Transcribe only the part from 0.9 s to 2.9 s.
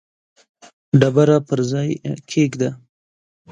ډبره پر ځای کښېږده.